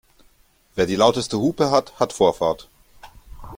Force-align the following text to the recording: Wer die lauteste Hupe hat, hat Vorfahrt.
Wer 0.73 0.87
die 0.87 0.95
lauteste 0.95 1.37
Hupe 1.37 1.69
hat, 1.69 1.99
hat 1.99 2.11
Vorfahrt. 2.11 2.67